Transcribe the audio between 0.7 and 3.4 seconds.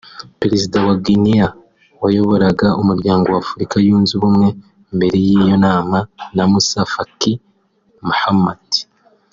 wa Guinnée wayoboraga umuryango